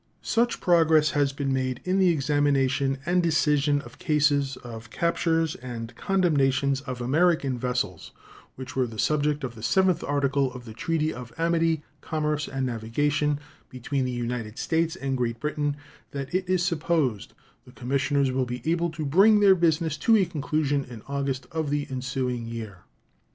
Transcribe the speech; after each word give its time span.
Such 0.23 0.59
progress 0.61 1.11
has 1.11 1.31
been 1.31 1.53
made 1.53 1.79
in 1.83 1.99
the 1.99 2.09
examination 2.09 2.97
and 3.05 3.21
decision 3.21 3.81
of 3.81 3.99
cases 3.99 4.57
of 4.63 4.89
captures 4.89 5.53
and 5.53 5.95
condemnations 5.95 6.81
of 6.81 7.01
American 7.01 7.55
vessels 7.55 8.09
which 8.55 8.75
were 8.75 8.87
the 8.87 8.97
subject 8.97 9.43
of 9.43 9.53
the 9.53 9.61
7th 9.61 10.03
article 10.09 10.51
of 10.53 10.65
the 10.65 10.73
treaty 10.73 11.13
of 11.13 11.31
amity, 11.37 11.83
commerce, 12.01 12.47
and 12.47 12.65
navigation 12.65 13.37
between 13.69 14.03
the 14.03 14.11
United 14.11 14.57
States 14.57 14.95
and 14.95 15.17
Great 15.17 15.39
Britain 15.39 15.77
that 16.09 16.33
it 16.33 16.49
is 16.49 16.63
supposed 16.63 17.33
the 17.65 17.71
commissioners 17.71 18.31
will 18.31 18.45
be 18.47 18.63
able 18.65 18.89
to 18.89 19.05
bring 19.05 19.39
their 19.39 19.53
business 19.53 19.97
to 19.97 20.15
a 20.17 20.25
conclusion 20.25 20.83
in 20.83 21.03
August 21.07 21.45
of 21.51 21.69
the 21.69 21.85
ensuing 21.91 22.47
year. 22.47 22.79